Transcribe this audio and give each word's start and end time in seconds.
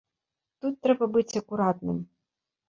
Тут 0.63 0.79
трэба 0.85 1.09
быць 1.19 1.37
акуратным. 1.41 2.01